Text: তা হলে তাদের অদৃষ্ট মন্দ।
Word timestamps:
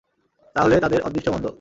তা 0.55 0.59
হলে 0.63 0.75
তাদের 0.79 0.99
অদৃষ্ট 1.01 1.27
মন্দ। 1.29 1.45